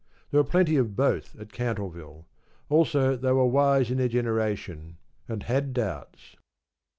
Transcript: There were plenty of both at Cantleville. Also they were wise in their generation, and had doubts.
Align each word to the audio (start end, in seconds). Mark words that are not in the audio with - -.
There 0.31 0.39
were 0.39 0.49
plenty 0.49 0.77
of 0.77 0.95
both 0.95 1.35
at 1.39 1.49
Cantleville. 1.53 2.25
Also 2.69 3.15
they 3.15 3.31
were 3.33 3.45
wise 3.45 3.91
in 3.91 3.99
their 3.99 4.07
generation, 4.07 4.97
and 5.27 5.43
had 5.43 5.73
doubts. 5.75 6.37